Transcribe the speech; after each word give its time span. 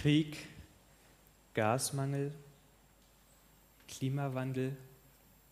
Krieg, 0.00 0.38
Gasmangel, 1.52 2.32
Klimawandel, 3.86 4.74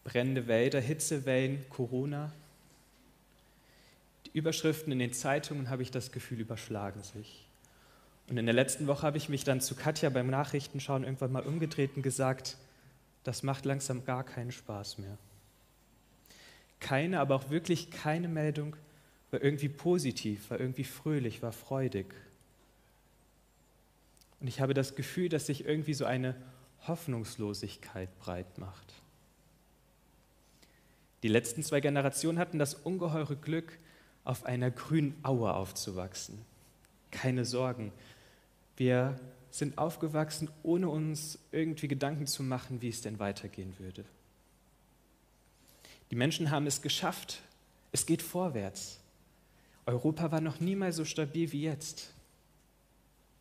brennende 0.05 0.47
Wälder, 0.47 0.81
Hitzewellen, 0.81 1.67
Corona. 1.69 2.33
Die 4.25 4.39
Überschriften 4.39 4.91
in 4.91 5.01
den 5.01 5.13
Zeitungen, 5.13 5.69
habe 5.69 5.83
ich 5.83 5.91
das 5.91 6.13
Gefühl, 6.13 6.41
überschlagen 6.41 7.03
sich. 7.03 7.47
Und 8.31 8.39
in 8.39 8.47
der 8.47 8.55
letzten 8.55 8.87
Woche 8.87 9.03
habe 9.03 9.19
ich 9.19 9.29
mich 9.29 9.45
dann 9.45 9.61
zu 9.61 9.75
Katja 9.75 10.09
beim 10.09 10.31
Nachrichtenschauen 10.31 11.05
irgendwann 11.05 11.33
mal 11.33 11.43
umgedreht 11.43 11.91
und 11.97 12.03
gesagt, 12.03 12.57
das 13.25 13.43
macht 13.43 13.67
langsam 13.67 14.07
gar 14.07 14.25
keinen 14.25 14.53
Spaß 14.53 14.97
mehr. 14.97 15.19
Keine, 16.81 17.21
aber 17.21 17.35
auch 17.35 17.51
wirklich 17.51 17.91
keine 17.91 18.29
Meldung 18.29 18.77
war 19.31 19.43
irgendwie 19.43 19.69
positiv, 19.69 20.49
war 20.49 20.59
irgendwie 20.59 20.85
fröhlich, 20.85 21.43
war 21.43 21.53
freudig. 21.53 22.15
Und 24.41 24.49
ich 24.49 24.61
habe 24.61 24.75
das 24.75 24.95
Gefühl, 24.95 25.29
dass 25.29 25.47
sich 25.47 25.65
irgendwie 25.65 25.95
so 25.95 26.05
eine 26.05 26.35
Hoffnungslosigkeit 26.87 28.17
breit 28.19 28.59
macht. 28.59 28.95
Die 31.23 31.29
letzten 31.29 31.63
zwei 31.63 31.81
Generationen 31.81 32.39
hatten 32.39 32.59
das 32.59 32.75
ungeheure 32.75 33.37
Glück, 33.37 33.79
auf 34.25 34.45
einer 34.45 34.71
grünen 34.71 35.19
Aue 35.23 35.53
aufzuwachsen. 35.55 36.45
Keine 37.11 37.47
Sorgen. 37.47 37.93
Wir 38.77 39.19
sind 39.51 39.79
aufgewachsen, 39.79 40.51
ohne 40.63 40.91
uns 40.91 41.39
irgendwie 41.51 41.89
Gedanken 41.89 42.27
zu 42.27 42.43
machen, 42.43 42.83
wie 42.83 42.91
es 42.91 43.01
denn 43.01 43.19
weitergehen 43.19 43.75
würde. 43.79 44.05
Die 46.11 46.17
Menschen 46.17 46.51
haben 46.51 46.67
es 46.67 46.83
geschafft. 46.83 47.41
Es 47.91 48.05
geht 48.05 48.21
vorwärts. 48.21 49.01
Europa 49.87 50.31
war 50.31 50.43
noch 50.43 50.61
niemals 50.61 50.97
so 50.97 51.07
stabil 51.07 51.51
wie 51.53 51.63
jetzt. 51.63 52.13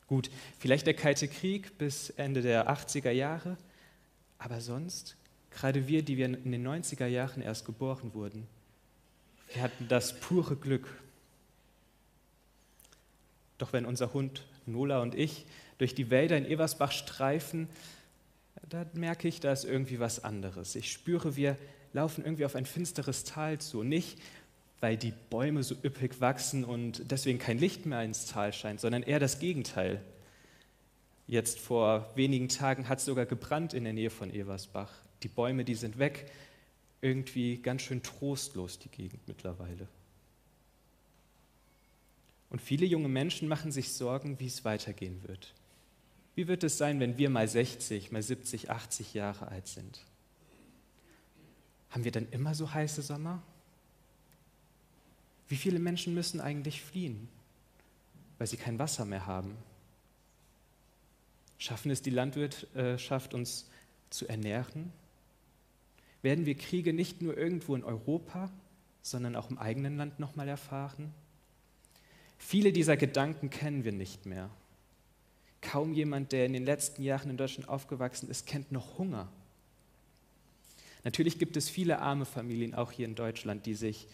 Gut, 0.08 0.30
vielleicht 0.58 0.88
der 0.88 0.94
Kalte 0.94 1.28
Krieg 1.28 1.78
bis 1.78 2.10
Ende 2.12 2.42
der 2.42 2.70
80er 2.70 3.12
Jahre, 3.12 3.58
aber 4.40 4.62
sonst, 4.62 5.18
gerade 5.52 5.88
wir, 5.88 6.02
die 6.02 6.18
wir 6.18 6.26
in 6.26 6.52
den 6.52 6.66
90er 6.66 7.08
Jahren 7.08 7.42
erst 7.42 7.66
geboren 7.66 8.14
wurden, 8.14 8.48
wir 9.54 9.62
hatten 9.62 9.88
das 9.88 10.20
pure 10.20 10.56
Glück. 10.56 10.88
Doch 13.58 13.74
wenn 13.74 13.86
unser 13.86 14.14
Hund 14.14 14.46
Nola 14.66 15.02
und 15.02 15.16
ich 15.16 15.46
durch 15.78 15.96
die 15.96 16.10
Wälder 16.10 16.38
in 16.38 16.46
Eversbach 16.46 16.92
streifen, 16.92 17.68
da 18.70 18.86
merke 18.94 19.28
ich, 19.28 19.40
da 19.40 19.52
ist 19.52 19.64
irgendwie 19.64 20.00
was 20.00 20.24
anderes. 20.24 20.76
Ich 20.76 20.92
spüre, 20.92 21.36
wir 21.36 21.58
laufen 21.94 22.24
irgendwie 22.24 22.46
auf 22.46 22.56
ein 22.56 22.66
finsteres 22.66 23.24
Tal 23.24 23.60
zu. 23.60 23.84
Nicht, 23.84 24.20
weil 24.80 24.98
die 24.98 25.14
Bäume 25.30 25.64
so 25.64 25.76
üppig 25.84 26.22
wachsen 26.22 26.64
und 26.64 27.12
deswegen 27.12 27.40
kein 27.40 27.58
Licht 27.58 27.86
mehr 27.86 28.04
ins 28.04 28.26
Tal 28.26 28.54
scheint, 28.54 28.80
sondern 28.80 29.04
eher 29.04 29.20
das 29.20 29.40
Gegenteil. 29.40 30.02
Jetzt 31.26 31.60
vor 31.60 32.12
wenigen 32.16 32.48
Tagen 32.48 32.88
hat 32.88 33.00
es 33.00 33.06
sogar 33.06 33.26
gebrannt 33.26 33.74
in 33.74 33.84
der 33.84 33.94
Nähe 33.94 34.10
von 34.10 34.34
Eversbach. 34.34 34.92
Die 35.24 35.28
Bäume, 35.28 35.66
die 35.66 35.76
sind 35.76 35.98
weg. 36.00 36.32
Irgendwie 37.02 37.58
ganz 37.58 37.82
schön 37.82 38.02
trostlos 38.02 38.80
die 38.80 38.90
Gegend 38.90 39.28
mittlerweile. 39.28 39.88
Und 42.50 42.62
viele 42.62 42.86
junge 42.86 43.10
Menschen 43.10 43.48
machen 43.48 43.72
sich 43.72 43.92
Sorgen, 43.92 44.40
wie 44.40 44.48
es 44.48 44.64
weitergehen 44.64 45.22
wird. 45.28 45.54
Wie 46.36 46.48
wird 46.48 46.64
es 46.64 46.78
sein, 46.78 47.00
wenn 47.00 47.18
wir 47.18 47.30
mal 47.30 47.48
60, 47.48 48.12
mal 48.12 48.22
70, 48.22 48.70
80 48.70 49.14
Jahre 49.14 49.48
alt 49.48 49.68
sind? 49.68 50.02
Haben 51.90 52.04
wir 52.04 52.12
dann 52.12 52.28
immer 52.32 52.54
so 52.56 52.74
heiße 52.74 53.02
Sommer? 53.02 53.42
Wie 55.50 55.56
viele 55.56 55.80
Menschen 55.80 56.14
müssen 56.14 56.42
eigentlich 56.42 56.82
fliehen, 56.82 57.28
weil 58.38 58.48
sie 58.48 58.58
kein 58.58 58.80
Wasser 58.80 59.06
mehr 59.06 59.26
haben? 59.26 59.56
Schaffen 61.58 61.90
es 61.90 62.02
die 62.02 62.10
Landwirtschaft, 62.10 63.34
uns 63.34 63.70
zu 64.10 64.28
ernähren? 64.28 64.92
Werden 66.22 66.46
wir 66.46 66.56
Kriege 66.56 66.94
nicht 66.94 67.22
nur 67.22 67.38
irgendwo 67.38 67.76
in 67.76 67.84
Europa, 67.84 68.52
sondern 69.02 69.36
auch 69.36 69.50
im 69.50 69.58
eigenen 69.58 69.98
Land 69.98 70.20
nochmal 70.20 70.48
erfahren? 70.48 71.14
Viele 72.38 72.72
dieser 72.72 72.98
Gedanken 72.98 73.50
kennen 73.50 73.84
wir 73.84 73.92
nicht 73.92 74.26
mehr. 74.26 74.50
Kaum 75.62 75.94
jemand, 75.94 76.32
der 76.32 76.46
in 76.46 76.54
den 76.54 76.66
letzten 76.66 77.02
Jahren 77.02 77.30
in 77.30 77.38
Deutschland 77.38 77.68
aufgewachsen 77.68 78.30
ist, 78.30 78.46
kennt 78.46 78.72
noch 78.72 78.98
Hunger. 78.98 79.28
Natürlich 81.04 81.40
gibt 81.40 81.58
es 81.58 81.70
viele 81.70 82.00
arme 82.00 82.26
Familien 82.26 82.76
auch 82.76 82.92
hier 82.92 83.06
in 83.06 83.16
Deutschland, 83.16 83.66
die 83.66 83.74
sich 83.74 84.08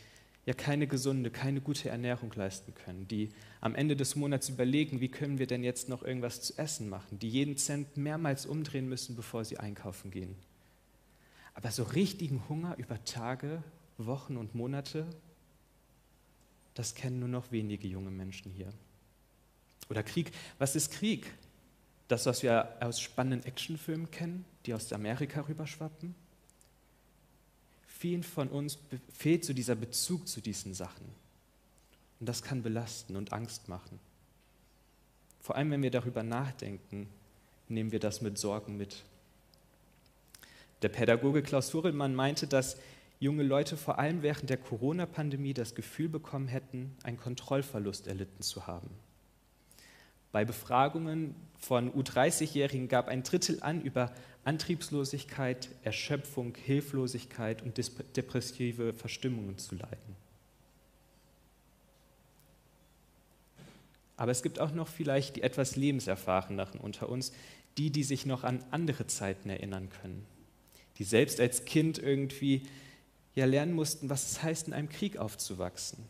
ja 0.46 0.54
keine 0.54 0.88
gesunde, 0.88 1.32
keine 1.32 1.62
gute 1.62 1.90
Ernährung 1.90 2.32
leisten 2.36 2.74
können, 2.74 3.08
die 3.08 3.30
am 3.62 3.76
Ende 3.76 3.96
des 3.96 4.16
Monats 4.16 4.50
überlegen, 4.50 5.00
wie 5.00 5.08
können 5.08 5.40
wir 5.40 5.48
denn 5.48 5.64
jetzt 5.64 5.88
noch 5.88 6.04
irgendwas 6.04 6.42
zu 6.42 6.58
essen 6.58 6.90
machen, 6.90 7.20
die 7.20 7.30
jeden 7.30 7.58
Cent 7.58 7.96
mehrmals 7.96 8.46
umdrehen 8.46 8.90
müssen, 8.90 9.16
bevor 9.16 9.46
sie 9.46 9.58
einkaufen 9.58 10.12
gehen. 10.12 10.36
Aber 11.54 11.72
so 11.72 11.84
richtigen 11.84 12.48
Hunger 12.50 12.76
über 12.78 13.04
Tage, 13.06 13.64
Wochen 13.98 14.38
und 14.38 14.56
Monate, 14.56 15.08
das 16.74 16.96
kennen 16.96 17.20
nur 17.20 17.30
noch 17.30 17.52
wenige 17.52 17.88
junge 17.88 18.12
Menschen 18.12 18.52
hier. 18.52 18.70
Oder 19.90 20.04
Krieg. 20.04 20.32
Was 20.58 20.76
ist 20.76 20.92
Krieg? 20.92 21.32
Das, 22.08 22.26
was 22.26 22.44
wir 22.44 22.78
aus 22.82 23.00
spannenden 23.00 23.48
Actionfilmen 23.48 24.12
kennen, 24.12 24.46
die 24.66 24.74
aus 24.74 24.92
Amerika 24.92 25.42
rüberschwappen? 25.42 26.16
Vielen 28.04 28.24
von 28.24 28.50
uns 28.50 28.80
fehlt 29.14 29.46
so 29.46 29.54
dieser 29.54 29.76
Bezug 29.76 30.28
zu 30.28 30.42
diesen 30.42 30.74
Sachen. 30.74 31.06
Und 32.20 32.28
das 32.28 32.44
kann 32.44 32.62
belasten 32.62 33.16
und 33.16 33.32
Angst 33.32 33.70
machen. 33.70 33.98
Vor 35.40 35.56
allem, 35.56 35.72
wenn 35.72 35.84
wir 35.84 35.90
darüber 35.90 36.22
nachdenken, 36.22 37.08
nehmen 37.70 37.94
wir 37.94 38.02
das 38.02 38.20
mit 38.20 38.38
Sorgen 38.38 38.76
mit. 38.76 39.04
Der 40.82 40.90
Pädagoge 40.90 41.44
Klaus 41.44 41.74
Hurelmann 41.74 42.14
meinte, 42.14 42.46
dass 42.46 42.76
junge 43.22 43.44
Leute 43.44 43.78
vor 43.78 44.00
allem 44.00 44.22
während 44.22 44.50
der 44.50 44.58
Corona-Pandemie 44.58 45.54
das 45.54 45.74
Gefühl 45.74 46.10
bekommen 46.10 46.50
hätten, 46.50 46.98
einen 47.04 47.16
Kontrollverlust 47.16 48.08
erlitten 48.08 48.42
zu 48.42 48.68
haben. 48.68 48.90
Bei 50.34 50.46
Befragungen 50.46 51.36
von 51.60 51.94
U30-Jährigen 51.94 52.88
gab 52.88 53.08
ein 53.08 53.22
Drittel 53.22 53.60
an, 53.62 53.84
über 53.84 54.12
Antriebslosigkeit, 54.44 55.70
Erschöpfung, 55.84 56.56
Hilflosigkeit 56.56 57.62
und 57.62 57.78
depressive 58.18 58.94
Verstimmungen 58.94 59.60
zu 59.60 59.76
leiden. 59.76 60.16
Aber 64.18 64.32
es 64.32 64.42
gibt 64.42 64.60
auch 64.60 64.72
noch 64.72 64.88
vielleicht 64.88 65.36
die 65.36 65.44
etwas 65.44 65.76
lebenserfahreneren 65.76 66.80
unter 66.80 67.10
uns, 67.10 67.32
die, 67.78 67.92
die 67.92 68.04
sich 68.04 68.26
noch 68.26 68.44
an 68.44 68.64
andere 68.72 69.06
Zeiten 69.06 69.52
erinnern 69.52 69.90
können, 70.02 70.26
die 70.98 71.04
selbst 71.04 71.40
als 71.40 71.66
Kind 71.66 72.00
irgendwie 72.00 72.64
ja 73.36 73.46
lernen 73.46 73.74
mussten, 73.74 74.10
was 74.10 74.32
es 74.32 74.42
heißt, 74.42 74.68
in 74.68 74.74
einem 74.74 74.90
Krieg 74.90 75.18
aufzuwachsen 75.18 76.06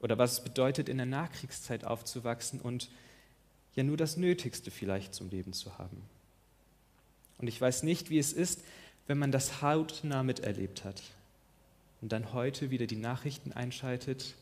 oder 0.00 0.18
was 0.18 0.32
es 0.32 0.40
bedeutet, 0.40 0.88
in 0.88 0.96
der 0.96 1.06
Nachkriegszeit 1.06 1.84
aufzuwachsen 1.84 2.60
und 2.60 2.90
ja 3.74 3.82
nur 3.82 3.96
das 3.96 4.16
Nötigste 4.16 4.70
vielleicht 4.70 5.14
zum 5.14 5.30
Leben 5.30 5.52
zu 5.52 5.78
haben. 5.78 6.02
Und 7.38 7.48
ich 7.48 7.60
weiß 7.60 7.82
nicht, 7.82 8.10
wie 8.10 8.18
es 8.18 8.32
ist, 8.32 8.62
wenn 9.06 9.18
man 9.18 9.32
das 9.32 9.62
hautnah 9.62 10.22
miterlebt 10.22 10.84
hat 10.84 11.02
und 12.00 12.12
dann 12.12 12.32
heute 12.32 12.70
wieder 12.70 12.86
die 12.86 12.96
Nachrichten 12.96 13.52
einschaltet 13.52 14.34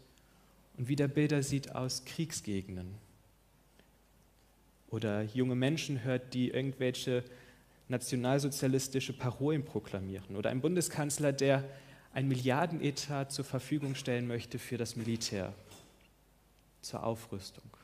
und 0.77 0.89
wieder 0.89 1.09
Bilder 1.09 1.43
sieht 1.43 1.75
aus 1.75 2.05
Kriegsgegenden 2.05 2.95
oder 4.91 5.23
junge 5.23 5.55
Menschen 5.55 6.03
hört, 6.03 6.35
die 6.35 6.51
irgendwelche 6.51 7.25
nationalsozialistische 7.89 9.13
Parolen 9.13 9.65
proklamieren 9.65 10.37
oder 10.37 10.51
ein 10.51 10.61
Bundeskanzler, 10.61 11.33
der 11.33 11.65
ein 12.13 12.29
Milliardenetat 12.29 13.33
zur 13.33 13.45
Verfügung 13.45 13.95
stellen 13.95 14.27
möchte 14.27 14.59
für 14.59 14.77
das 14.77 14.97
Militär, 14.97 15.55
zur 16.83 17.05
Aufrüstung. 17.05 17.78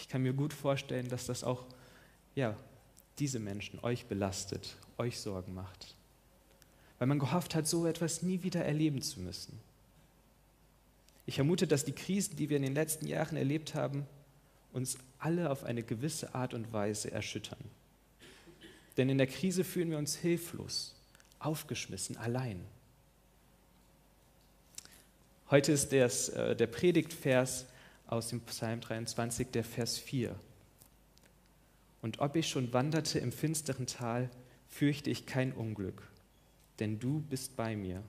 Ich 0.00 0.08
kann 0.08 0.22
mir 0.22 0.32
gut 0.32 0.52
vorstellen, 0.54 1.08
dass 1.08 1.26
das 1.26 1.44
auch 1.44 1.66
ja, 2.34 2.56
diese 3.18 3.38
Menschen 3.38 3.78
euch 3.82 4.06
belastet, 4.06 4.76
euch 4.96 5.20
Sorgen 5.20 5.54
macht. 5.54 5.94
Weil 6.98 7.06
man 7.06 7.18
gehofft 7.18 7.54
hat, 7.54 7.68
so 7.68 7.86
etwas 7.86 8.22
nie 8.22 8.42
wieder 8.42 8.64
erleben 8.64 9.02
zu 9.02 9.20
müssen. 9.20 9.60
Ich 11.26 11.34
vermute, 11.36 11.66
dass 11.66 11.84
die 11.84 11.92
Krisen, 11.92 12.36
die 12.36 12.48
wir 12.48 12.56
in 12.56 12.62
den 12.62 12.74
letzten 12.74 13.06
Jahren 13.06 13.36
erlebt 13.36 13.74
haben, 13.74 14.06
uns 14.72 14.96
alle 15.18 15.50
auf 15.50 15.64
eine 15.64 15.82
gewisse 15.82 16.34
Art 16.34 16.54
und 16.54 16.72
Weise 16.72 17.10
erschüttern. 17.10 17.58
Denn 18.96 19.08
in 19.08 19.18
der 19.18 19.26
Krise 19.26 19.64
fühlen 19.64 19.90
wir 19.90 19.98
uns 19.98 20.16
hilflos, 20.16 20.94
aufgeschmissen, 21.38 22.16
allein. 22.16 22.60
Heute 25.50 25.72
ist 25.72 25.92
das, 25.92 26.30
äh, 26.30 26.56
der 26.56 26.68
Predigtvers 26.68 27.66
aus 28.10 28.28
dem 28.28 28.40
Psalm 28.42 28.80
23, 28.80 29.48
der 29.50 29.64
Vers 29.64 29.98
4. 29.98 30.34
Und 32.02 32.20
ob 32.20 32.36
ich 32.36 32.48
schon 32.48 32.72
wanderte 32.72 33.18
im 33.18 33.32
finsteren 33.32 33.86
Tal, 33.86 34.30
fürchte 34.68 35.10
ich 35.10 35.26
kein 35.26 35.52
Unglück, 35.52 36.02
denn 36.78 36.98
du 36.98 37.20
bist 37.20 37.56
bei 37.56 37.76
mir. 37.76 38.02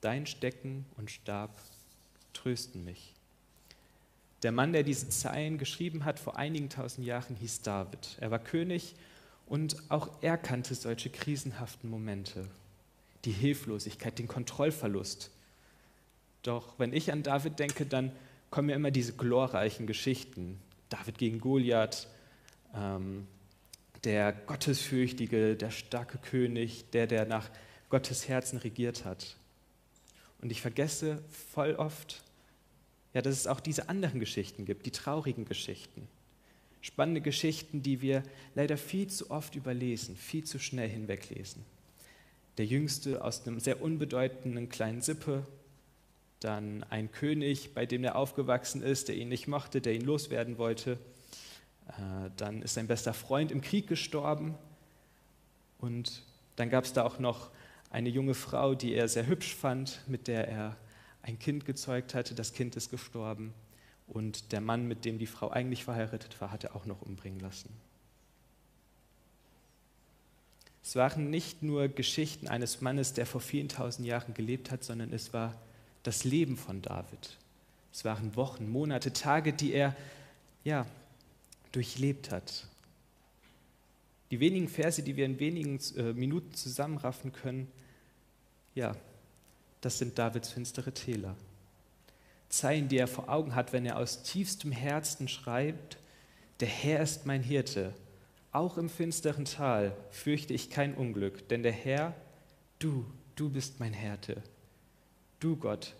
Dein 0.00 0.26
Stecken 0.26 0.86
und 0.96 1.10
Stab 1.10 1.50
trösten 2.32 2.84
mich. 2.84 3.14
Der 4.42 4.52
Mann, 4.52 4.72
der 4.72 4.82
diese 4.82 5.08
Zeilen 5.10 5.58
geschrieben 5.58 6.04
hat 6.04 6.18
vor 6.18 6.36
einigen 6.36 6.70
tausend 6.70 7.06
Jahren, 7.06 7.36
hieß 7.36 7.60
David. 7.60 8.16
Er 8.20 8.30
war 8.30 8.38
König 8.38 8.94
und 9.46 9.76
auch 9.90 10.08
er 10.22 10.38
kannte 10.38 10.74
solche 10.74 11.10
krisenhaften 11.10 11.90
Momente. 11.90 12.46
Die 13.26 13.32
Hilflosigkeit, 13.32 14.18
den 14.18 14.28
Kontrollverlust. 14.28 15.30
Doch 16.42 16.78
wenn 16.78 16.94
ich 16.94 17.12
an 17.12 17.22
David 17.22 17.58
denke, 17.58 17.84
dann 17.84 18.12
kommen 18.50 18.66
mir 18.66 18.74
immer 18.74 18.90
diese 18.90 19.12
glorreichen 19.12 19.86
Geschichten. 19.86 20.60
David 20.88 21.18
gegen 21.18 21.40
Goliath, 21.40 22.08
ähm, 22.74 23.26
der 24.04 24.32
Gottesfürchtige, 24.32 25.56
der 25.56 25.70
starke 25.70 26.18
König, 26.18 26.90
der, 26.90 27.06
der 27.06 27.26
nach 27.26 27.48
Gottes 27.90 28.28
Herzen 28.28 28.58
regiert 28.58 29.04
hat. 29.04 29.36
Und 30.40 30.50
ich 30.50 30.60
vergesse 30.60 31.22
voll 31.52 31.74
oft, 31.74 32.22
ja, 33.12 33.22
dass 33.22 33.34
es 33.34 33.46
auch 33.46 33.60
diese 33.60 33.88
anderen 33.88 34.20
Geschichten 34.20 34.64
gibt, 34.64 34.86
die 34.86 34.90
traurigen 34.90 35.44
Geschichten. 35.44 36.08
Spannende 36.80 37.20
Geschichten, 37.20 37.82
die 37.82 38.00
wir 38.00 38.22
leider 38.54 38.78
viel 38.78 39.08
zu 39.08 39.30
oft 39.30 39.54
überlesen, 39.54 40.16
viel 40.16 40.44
zu 40.44 40.58
schnell 40.58 40.88
hinweglesen. 40.88 41.62
Der 42.56 42.64
Jüngste 42.64 43.22
aus 43.22 43.46
einem 43.46 43.60
sehr 43.60 43.82
unbedeutenden 43.82 44.68
kleinen 44.70 45.02
Sippe, 45.02 45.46
dann 46.40 46.84
ein 46.84 47.12
König, 47.12 47.74
bei 47.74 47.86
dem 47.86 48.02
er 48.02 48.16
aufgewachsen 48.16 48.82
ist, 48.82 49.08
der 49.08 49.16
ihn 49.16 49.28
nicht 49.28 49.46
mochte, 49.46 49.80
der 49.80 49.94
ihn 49.94 50.04
loswerden 50.04 50.58
wollte. 50.58 50.98
Äh, 51.88 52.30
dann 52.36 52.62
ist 52.62 52.74
sein 52.74 52.86
bester 52.86 53.14
Freund 53.14 53.52
im 53.52 53.60
Krieg 53.60 53.86
gestorben. 53.86 54.54
Und 55.78 56.22
dann 56.56 56.70
gab 56.70 56.84
es 56.84 56.92
da 56.92 57.04
auch 57.04 57.18
noch 57.18 57.50
eine 57.90 58.08
junge 58.08 58.34
Frau, 58.34 58.74
die 58.74 58.94
er 58.94 59.08
sehr 59.08 59.26
hübsch 59.26 59.54
fand, 59.54 60.00
mit 60.06 60.28
der 60.28 60.48
er 60.48 60.76
ein 61.22 61.38
Kind 61.38 61.66
gezeugt 61.66 62.14
hatte. 62.14 62.34
Das 62.34 62.52
Kind 62.52 62.76
ist 62.76 62.90
gestorben. 62.90 63.52
Und 64.06 64.52
der 64.52 64.60
Mann, 64.60 64.88
mit 64.88 65.04
dem 65.04 65.18
die 65.18 65.26
Frau 65.26 65.50
eigentlich 65.50 65.84
verheiratet 65.84 66.40
war, 66.40 66.50
hat 66.50 66.64
er 66.64 66.74
auch 66.74 66.86
noch 66.86 67.02
umbringen 67.02 67.40
lassen. 67.40 67.68
Es 70.82 70.96
waren 70.96 71.30
nicht 71.30 71.62
nur 71.62 71.88
Geschichten 71.88 72.48
eines 72.48 72.80
Mannes, 72.80 73.12
der 73.12 73.26
vor 73.26 73.40
vielen 73.40 73.68
tausend 73.68 74.06
Jahren 74.06 74.34
gelebt 74.34 74.70
hat, 74.70 74.82
sondern 74.82 75.12
es 75.12 75.32
war 75.32 75.54
das 76.02 76.24
Leben 76.24 76.56
von 76.56 76.82
David. 76.82 77.36
Es 77.92 78.04
waren 78.04 78.36
Wochen, 78.36 78.68
Monate, 78.70 79.12
Tage, 79.12 79.52
die 79.52 79.72
er 79.72 79.96
ja, 80.64 80.86
durchlebt 81.72 82.30
hat. 82.30 82.66
Die 84.30 84.40
wenigen 84.40 84.68
Verse, 84.68 85.02
die 85.02 85.16
wir 85.16 85.26
in 85.26 85.40
wenigen 85.40 85.80
äh, 85.96 86.12
Minuten 86.12 86.54
zusammenraffen 86.54 87.32
können, 87.32 87.70
ja, 88.74 88.94
das 89.80 89.98
sind 89.98 90.18
Davids 90.18 90.50
finstere 90.50 90.92
Täler. 90.92 91.34
Zeilen, 92.48 92.88
die 92.88 92.98
er 92.98 93.08
vor 93.08 93.28
Augen 93.28 93.54
hat, 93.54 93.72
wenn 93.72 93.86
er 93.86 93.96
aus 93.96 94.22
tiefstem 94.22 94.72
Herzen 94.72 95.28
schreibt, 95.28 95.98
der 96.60 96.68
Herr 96.68 97.00
ist 97.00 97.26
mein 97.26 97.42
Hirte, 97.42 97.94
auch 98.52 98.76
im 98.78 98.88
finsteren 98.88 99.44
Tal 99.44 99.96
fürchte 100.10 100.52
ich 100.54 100.70
kein 100.70 100.94
Unglück, 100.94 101.48
denn 101.48 101.62
der 101.62 101.72
Herr, 101.72 102.14
du, 102.78 103.06
du 103.36 103.48
bist 103.48 103.78
mein 103.78 103.92
Härte, 103.92 104.42
du 105.40 105.56
Gott. 105.56 105.94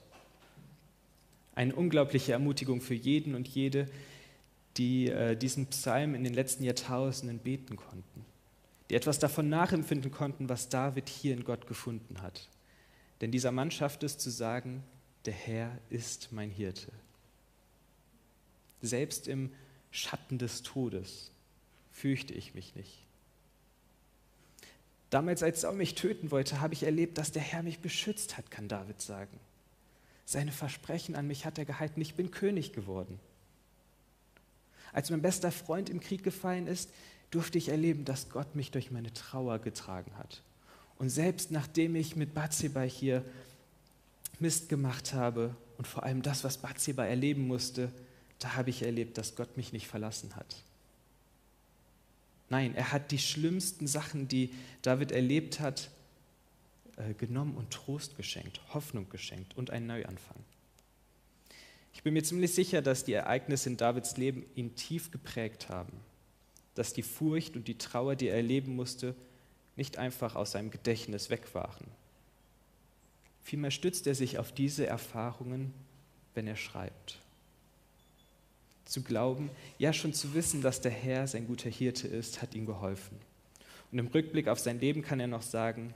Eine 1.54 1.74
unglaubliche 1.74 2.32
Ermutigung 2.32 2.80
für 2.80 2.94
jeden 2.94 3.34
und 3.34 3.48
jede, 3.48 3.88
die 4.76 5.08
äh, 5.08 5.36
diesen 5.36 5.66
Psalm 5.66 6.14
in 6.14 6.24
den 6.24 6.34
letzten 6.34 6.62
Jahrtausenden 6.62 7.38
beten 7.38 7.76
konnten, 7.76 8.24
die 8.88 8.94
etwas 8.94 9.18
davon 9.18 9.48
nachempfinden 9.48 10.10
konnten, 10.10 10.48
was 10.48 10.68
David 10.68 11.08
hier 11.08 11.34
in 11.34 11.44
Gott 11.44 11.66
gefunden 11.66 12.22
hat. 12.22 12.48
Denn 13.20 13.32
dieser 13.32 13.52
Mann 13.52 13.70
schafft 13.70 14.02
es 14.04 14.16
zu 14.16 14.30
sagen, 14.30 14.82
der 15.24 15.34
Herr 15.34 15.76
ist 15.90 16.32
mein 16.32 16.50
Hirte. 16.50 16.92
Selbst 18.80 19.28
im 19.28 19.50
Schatten 19.90 20.38
des 20.38 20.62
Todes 20.62 21.32
fürchte 21.90 22.32
ich 22.32 22.54
mich 22.54 22.74
nicht. 22.74 23.09
Damals, 25.10 25.42
als 25.42 25.62
Saul 25.62 25.74
mich 25.74 25.96
töten 25.96 26.30
wollte, 26.30 26.60
habe 26.60 26.74
ich 26.74 26.84
erlebt, 26.84 27.18
dass 27.18 27.32
der 27.32 27.42
Herr 27.42 27.62
mich 27.62 27.80
beschützt 27.80 28.38
hat, 28.38 28.50
kann 28.50 28.68
David 28.68 29.00
sagen. 29.02 29.38
Seine 30.24 30.52
Versprechen 30.52 31.16
an 31.16 31.26
mich 31.26 31.44
hat 31.44 31.58
er 31.58 31.64
gehalten, 31.64 32.00
ich 32.00 32.14
bin 32.14 32.30
König 32.30 32.72
geworden. 32.72 33.18
Als 34.92 35.10
mein 35.10 35.22
bester 35.22 35.50
Freund 35.50 35.90
im 35.90 36.00
Krieg 36.00 36.22
gefallen 36.22 36.68
ist, 36.68 36.90
durfte 37.32 37.58
ich 37.58 37.68
erleben, 37.68 38.04
dass 38.04 38.30
Gott 38.30 38.54
mich 38.54 38.70
durch 38.70 38.90
meine 38.90 39.12
Trauer 39.12 39.58
getragen 39.58 40.16
hat. 40.16 40.42
Und 40.98 41.10
selbst 41.10 41.50
nachdem 41.50 41.96
ich 41.96 42.14
mit 42.14 42.34
Bathseba 42.34 42.82
hier 42.82 43.24
Mist 44.38 44.68
gemacht 44.68 45.12
habe 45.12 45.56
und 45.78 45.86
vor 45.86 46.04
allem 46.04 46.22
das, 46.22 46.44
was 46.44 46.58
Bathseba 46.58 47.04
erleben 47.04 47.46
musste, 47.46 47.90
da 48.38 48.54
habe 48.54 48.70
ich 48.70 48.82
erlebt, 48.82 49.18
dass 49.18 49.34
Gott 49.34 49.56
mich 49.56 49.72
nicht 49.72 49.86
verlassen 49.86 50.34
hat. 50.36 50.56
Nein, 52.50 52.74
er 52.74 52.92
hat 52.92 53.12
die 53.12 53.18
schlimmsten 53.18 53.86
Sachen, 53.86 54.28
die 54.28 54.50
David 54.82 55.12
erlebt 55.12 55.60
hat, 55.60 55.88
äh, 56.96 57.14
genommen 57.14 57.56
und 57.56 57.70
Trost 57.70 58.16
geschenkt, 58.16 58.60
Hoffnung 58.74 59.08
geschenkt 59.08 59.56
und 59.56 59.70
einen 59.70 59.86
Neuanfang. 59.86 60.36
Ich 61.94 62.02
bin 62.02 62.12
mir 62.12 62.22
ziemlich 62.22 62.52
sicher, 62.52 62.82
dass 62.82 63.04
die 63.04 63.12
Ereignisse 63.12 63.68
in 63.68 63.76
Davids 63.76 64.16
Leben 64.16 64.44
ihn 64.56 64.74
tief 64.74 65.10
geprägt 65.10 65.68
haben, 65.68 65.92
dass 66.74 66.92
die 66.92 67.02
Furcht 67.02 67.56
und 67.56 67.68
die 67.68 67.78
Trauer, 67.78 68.16
die 68.16 68.28
er 68.28 68.36
erleben 68.36 68.74
musste, 68.74 69.14
nicht 69.76 69.96
einfach 69.96 70.34
aus 70.34 70.52
seinem 70.52 70.70
Gedächtnis 70.70 71.30
weg 71.30 71.54
waren. 71.54 71.86
Vielmehr 73.42 73.70
stützt 73.70 74.06
er 74.06 74.14
sich 74.14 74.38
auf 74.38 74.52
diese 74.52 74.86
Erfahrungen, 74.86 75.72
wenn 76.34 76.46
er 76.46 76.56
schreibt. 76.56 77.20
Zu 78.90 79.04
glauben, 79.04 79.50
ja 79.78 79.92
schon 79.92 80.12
zu 80.12 80.34
wissen, 80.34 80.62
dass 80.62 80.80
der 80.80 80.90
Herr 80.90 81.28
sein 81.28 81.46
guter 81.46 81.70
Hirte 81.70 82.08
ist, 82.08 82.42
hat 82.42 82.56
ihm 82.56 82.66
geholfen. 82.66 83.16
Und 83.92 84.00
im 84.00 84.08
Rückblick 84.08 84.48
auf 84.48 84.58
sein 84.58 84.80
Leben 84.80 85.02
kann 85.02 85.20
er 85.20 85.28
noch 85.28 85.42
sagen, 85.42 85.94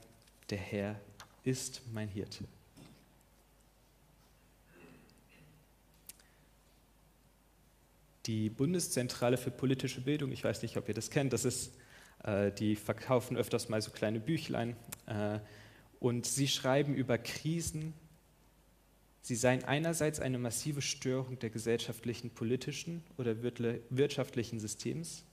der 0.49 0.59
Herr 0.59 0.97
ist 1.43 1.81
mein 1.91 2.07
Hirte. 2.07 2.45
Die 8.27 8.49
Bundeszentrale 8.49 9.35
für 9.35 9.51
politische 9.51 9.99
Bildung, 9.99 10.31
ich 10.31 10.45
weiß 10.45 10.61
nicht, 10.61 10.77
ob 10.77 10.87
ihr 10.87 10.93
das 10.93 11.09
kennt, 11.09 11.33
das 11.33 11.43
ist 11.43 11.73
äh, 12.23 12.53
die 12.53 12.77
verkaufen 12.77 13.35
öfters 13.35 13.67
mal 13.67 13.81
so 13.81 13.91
kleine 13.91 14.21
Büchlein 14.21 14.77
äh, 15.07 15.39
und 15.99 16.25
sie 16.25 16.47
schreiben 16.47 16.95
über 16.95 17.17
Krisen. 17.17 17.93
Sie 19.25 19.35
seien 19.35 19.63
einerseits 19.63 20.19
eine 20.19 20.37
massive 20.37 20.83
Störung 20.83 21.39
der 21.39 21.49
gesellschaftlichen, 21.49 22.29
politischen 22.29 23.03
oder 23.17 23.41
wirtschaftlichen 23.41 24.59
Systems, 24.59 25.23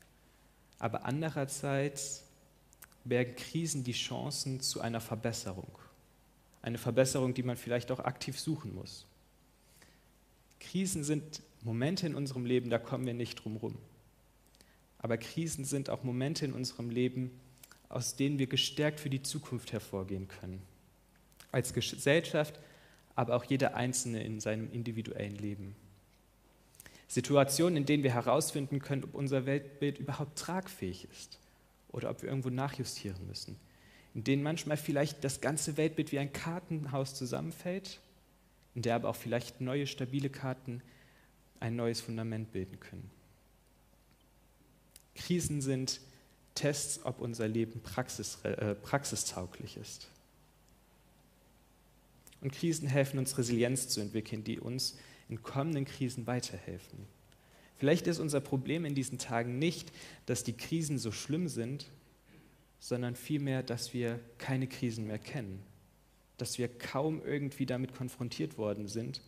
aber 0.78 1.04
andererseits 1.04 2.24
bergen 3.04 3.36
Krisen 3.36 3.84
die 3.84 3.92
Chancen 3.92 4.60
zu 4.60 4.80
einer 4.80 5.02
Verbesserung. 5.02 5.70
Eine 6.62 6.78
Verbesserung, 6.78 7.34
die 7.34 7.42
man 7.42 7.58
vielleicht 7.58 7.90
auch 7.90 7.98
aktiv 8.00 8.40
suchen 8.40 8.74
muss. 8.74 9.04
Krisen 10.58 11.04
sind 11.04 11.42
Momente 11.60 12.06
in 12.06 12.14
unserem 12.14 12.46
Leben, 12.46 12.70
da 12.70 12.78
kommen 12.78 13.04
wir 13.04 13.12
nicht 13.12 13.44
drum 13.44 13.58
rum. 13.58 13.76
Aber 15.00 15.18
Krisen 15.18 15.66
sind 15.66 15.90
auch 15.90 16.02
Momente 16.02 16.46
in 16.46 16.54
unserem 16.54 16.88
Leben, 16.88 17.30
aus 17.90 18.16
denen 18.16 18.38
wir 18.38 18.46
gestärkt 18.46 19.00
für 19.00 19.10
die 19.10 19.22
Zukunft 19.22 19.70
hervorgehen 19.70 20.28
können. 20.28 20.62
Als 21.50 21.74
Gesellschaft, 21.74 22.58
aber 23.14 23.36
auch 23.36 23.44
jeder 23.44 23.74
Einzelne 23.74 24.22
in 24.22 24.40
seinem 24.40 24.70
individuellen 24.72 25.36
Leben. 25.36 25.74
Situationen, 27.08 27.76
in 27.76 27.86
denen 27.86 28.02
wir 28.02 28.14
herausfinden 28.14 28.80
können, 28.80 29.04
ob 29.04 29.14
unser 29.14 29.44
Weltbild 29.44 29.98
überhaupt 29.98 30.38
tragfähig 30.38 31.06
ist 31.10 31.38
oder 31.90 32.08
ob 32.08 32.22
wir 32.22 32.30
irgendwo 32.30 32.48
nachjustieren 32.48 33.26
müssen. 33.26 33.56
In 34.14 34.24
denen 34.24 34.42
manchmal 34.42 34.76
vielleicht 34.76 35.22
das 35.24 35.40
ganze 35.40 35.76
Weltbild 35.76 36.12
wie 36.12 36.18
ein 36.18 36.32
Kartenhaus 36.32 37.14
zusammenfällt, 37.14 38.00
in 38.74 38.82
der 38.82 38.94
aber 38.94 39.10
auch 39.10 39.16
vielleicht 39.16 39.60
neue, 39.60 39.86
stabile 39.86 40.30
Karten 40.30 40.82
ein 41.60 41.76
neues 41.76 42.00
Fundament 42.00 42.52
bilden 42.52 42.80
können. 42.80 43.10
Krisen 45.14 45.60
sind 45.60 46.00
Tests, 46.54 47.04
ob 47.04 47.20
unser 47.20 47.48
Leben 47.48 47.80
praxis, 47.82 48.38
äh, 48.44 48.74
praxistauglich 48.74 49.76
ist. 49.76 50.08
Und 52.42 52.52
Krisen 52.52 52.88
helfen 52.88 53.18
uns, 53.18 53.38
Resilienz 53.38 53.88
zu 53.88 54.00
entwickeln, 54.00 54.44
die 54.44 54.60
uns 54.60 54.98
in 55.28 55.42
kommenden 55.42 55.84
Krisen 55.84 56.26
weiterhelfen. 56.26 57.06
Vielleicht 57.78 58.06
ist 58.06 58.18
unser 58.18 58.40
Problem 58.40 58.84
in 58.84 58.94
diesen 58.94 59.18
Tagen 59.18 59.58
nicht, 59.58 59.90
dass 60.26 60.44
die 60.44 60.52
Krisen 60.52 60.98
so 60.98 61.10
schlimm 61.10 61.48
sind, 61.48 61.86
sondern 62.78 63.16
vielmehr, 63.16 63.62
dass 63.62 63.94
wir 63.94 64.20
keine 64.38 64.66
Krisen 64.66 65.06
mehr 65.06 65.18
kennen, 65.18 65.62
dass 66.36 66.58
wir 66.58 66.68
kaum 66.68 67.22
irgendwie 67.24 67.66
damit 67.66 67.94
konfrontiert 67.94 68.58
worden 68.58 68.88
sind 68.88 69.20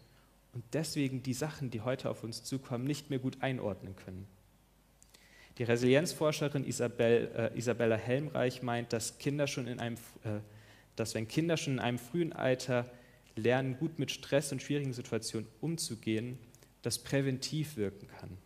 und 0.52 0.64
deswegen 0.72 1.22
die 1.22 1.34
Sachen, 1.34 1.70
die 1.70 1.80
heute 1.80 2.10
auf 2.10 2.22
uns 2.22 2.44
zukommen, 2.44 2.84
nicht 2.84 3.10
mehr 3.10 3.18
gut 3.18 3.42
einordnen 3.42 3.96
können. 3.96 4.26
Die 5.58 5.64
Resilienzforscherin 5.64 6.64
Isabel, 6.64 7.30
äh, 7.36 7.58
Isabella 7.58 7.96
Helmreich 7.96 8.62
meint, 8.62 8.92
dass, 8.92 9.18
Kinder 9.18 9.46
schon 9.46 9.66
in 9.66 9.78
einem, 9.78 9.96
äh, 10.24 10.40
dass 10.96 11.14
wenn 11.14 11.28
Kinder 11.28 11.56
schon 11.56 11.74
in 11.74 11.78
einem 11.80 11.98
frühen 11.98 12.32
Alter 12.32 12.90
lernen, 13.36 13.78
gut 13.78 13.98
mit 13.98 14.10
Stress 14.10 14.52
und 14.52 14.62
schwierigen 14.62 14.92
Situationen 14.92 15.48
umzugehen, 15.60 16.38
das 16.82 16.98
präventiv 16.98 17.76
wirken 17.76 18.08
kann. 18.08 18.36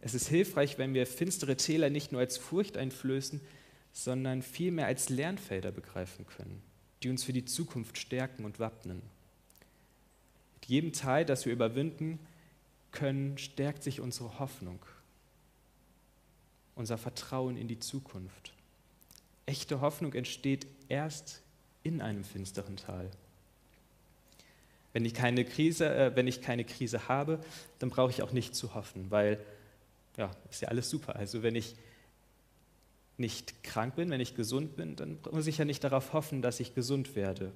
Es 0.00 0.14
ist 0.14 0.28
hilfreich, 0.28 0.78
wenn 0.78 0.94
wir 0.94 1.06
finstere 1.06 1.56
Täler 1.56 1.90
nicht 1.90 2.12
nur 2.12 2.20
als 2.20 2.38
Furcht 2.38 2.76
einflößen, 2.76 3.40
sondern 3.92 4.42
vielmehr 4.42 4.86
als 4.86 5.08
Lernfelder 5.08 5.72
begreifen 5.72 6.26
können, 6.26 6.62
die 7.02 7.10
uns 7.10 7.24
für 7.24 7.32
die 7.32 7.44
Zukunft 7.44 7.98
stärken 7.98 8.44
und 8.44 8.58
wappnen. 8.58 9.02
Mit 10.54 10.66
jedem 10.66 10.92
Teil, 10.92 11.24
das 11.24 11.44
wir 11.44 11.52
überwinden 11.52 12.18
können, 12.92 13.36
stärkt 13.36 13.82
sich 13.82 14.00
unsere 14.00 14.38
Hoffnung, 14.38 14.78
unser 16.74 16.96
Vertrauen 16.96 17.56
in 17.56 17.68
die 17.68 17.78
Zukunft. 17.78 18.54
Echte 19.46 19.80
Hoffnung 19.80 20.14
entsteht 20.14 20.66
erst 20.88 21.42
in 21.82 22.00
einem 22.00 22.24
finsteren 22.24 22.76
Tal. 22.76 23.10
Wenn 24.92 25.04
ich 25.04 25.14
keine 25.14 25.44
Krise, 25.44 25.94
äh, 25.94 26.16
wenn 26.16 26.26
ich 26.26 26.42
keine 26.42 26.64
Krise 26.64 27.08
habe, 27.08 27.40
dann 27.78 27.90
brauche 27.90 28.10
ich 28.10 28.22
auch 28.22 28.32
nicht 28.32 28.54
zu 28.54 28.74
hoffen, 28.74 29.10
weil 29.10 29.38
ja, 30.16 30.30
ist 30.50 30.62
ja 30.62 30.68
alles 30.68 30.90
super. 30.90 31.16
Also 31.16 31.42
wenn 31.42 31.54
ich 31.54 31.76
nicht 33.16 33.62
krank 33.62 33.96
bin, 33.96 34.10
wenn 34.10 34.20
ich 34.20 34.34
gesund 34.34 34.76
bin, 34.76 34.96
dann 34.96 35.18
muss 35.30 35.46
ich 35.46 35.58
ja 35.58 35.64
nicht 35.64 35.84
darauf 35.84 36.12
hoffen, 36.12 36.42
dass 36.42 36.58
ich 36.58 36.74
gesund 36.74 37.14
werde. 37.14 37.52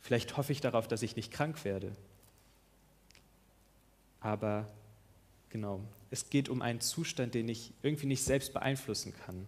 Vielleicht 0.00 0.36
hoffe 0.36 0.52
ich 0.52 0.60
darauf, 0.60 0.88
dass 0.88 1.02
ich 1.02 1.16
nicht 1.16 1.32
krank 1.32 1.64
werde. 1.64 1.92
Aber 4.20 4.68
genau, 5.50 5.80
es 6.10 6.30
geht 6.30 6.48
um 6.48 6.62
einen 6.62 6.80
Zustand, 6.80 7.34
den 7.34 7.48
ich 7.48 7.72
irgendwie 7.82 8.06
nicht 8.06 8.22
selbst 8.22 8.52
beeinflussen 8.52 9.12
kann. 9.24 9.46